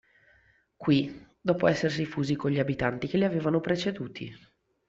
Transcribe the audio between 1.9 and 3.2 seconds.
fusi con gli abitanti che